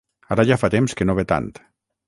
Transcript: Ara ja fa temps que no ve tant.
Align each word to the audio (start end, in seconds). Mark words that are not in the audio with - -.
Ara 0.35 0.45
ja 0.51 0.57
fa 0.61 0.71
temps 0.75 0.97
que 1.01 1.09
no 1.11 1.17
ve 1.21 1.27
tant. 1.35 1.53